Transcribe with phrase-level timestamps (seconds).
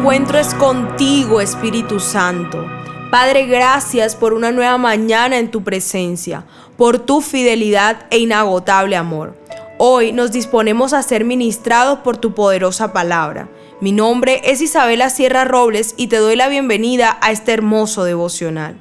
[0.00, 2.66] encuentro es contigo, Espíritu Santo.
[3.10, 6.46] Padre, gracias por una nueva mañana en tu presencia,
[6.78, 9.36] por tu fidelidad e inagotable amor.
[9.76, 13.50] Hoy nos disponemos a ser ministrados por tu poderosa palabra.
[13.82, 18.76] Mi nombre es Isabela Sierra Robles y te doy la bienvenida a este hermoso devocional.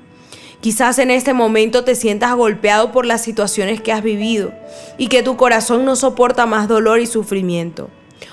[0.62, 4.54] Quizás en este momento te sientas golpeado por las situaciones que has vivido
[4.98, 7.90] y que tu corazón no soporta más dolor y sufrimiento.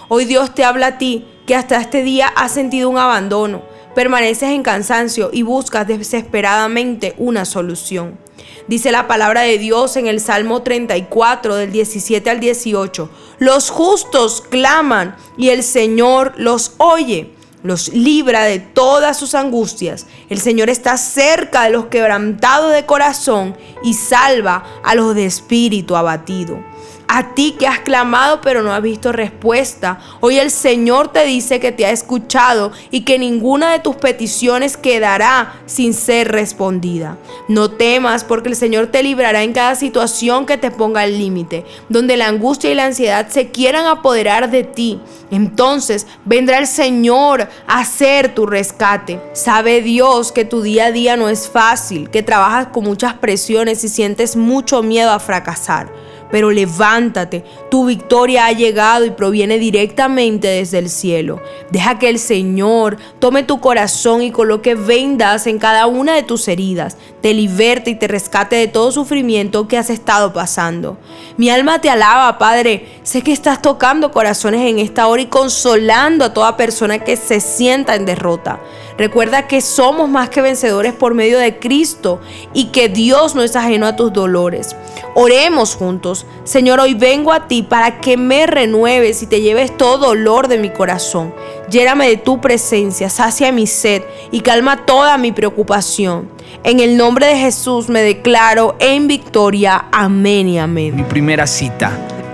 [0.07, 3.63] Hoy Dios te habla a ti que hasta este día has sentido un abandono,
[3.95, 8.19] permaneces en cansancio y buscas desesperadamente una solución.
[8.67, 13.09] Dice la palabra de Dios en el Salmo 34 del 17 al 18.
[13.39, 17.33] Los justos claman y el Señor los oye
[17.67, 20.07] los libra de todas sus angustias.
[20.31, 25.97] El Señor está cerca de los quebrantados de corazón y salva a los de espíritu
[25.97, 26.59] abatido.
[27.09, 31.61] A ti que has clamado pero no has visto respuesta, hoy el Señor te dice
[31.61, 37.17] que te ha escuchado y que ninguna de tus peticiones quedará sin ser respondida.
[37.49, 41.65] No temas porque el Señor te librará en cada situación que te ponga al límite,
[41.89, 45.01] donde la angustia y la ansiedad se quieran apoderar de ti.
[45.31, 49.21] Entonces vendrá el Señor a hacer tu rescate.
[49.33, 53.85] Sabe Dios que tu día a día no es fácil, que trabajas con muchas presiones
[53.85, 60.49] y sientes mucho miedo a fracasar pero levántate, tu victoria ha llegado y proviene directamente
[60.49, 61.41] desde el cielo.
[61.71, 66.49] Deja que el Señor tome tu corazón y coloque vendas en cada una de tus
[66.49, 70.99] heridas, te liberte y te rescate de todo sufrimiento que has estado pasando.
[71.37, 73.01] Mi alma te alaba, Padre.
[73.03, 77.41] Sé que estás tocando corazones en esta hora y consolando a toda persona que se
[77.41, 78.61] sienta en derrota.
[78.99, 82.21] Recuerda que somos más que vencedores por medio de Cristo
[82.55, 84.75] y que Dios no es ajeno a tus dolores.
[85.19, 86.27] Oremos juntos.
[86.45, 90.59] Señor, hoy vengo a ti para que me renueves y te lleves todo dolor de
[90.59, 91.33] mi corazón.
[91.71, 96.29] Lléname de tu presencia, sacia mi sed y calma toda mi preocupación.
[96.65, 99.87] En el nombre de Jesús me declaro en victoria.
[99.91, 100.95] Amén y amén.
[100.95, 101.99] Mi primera cita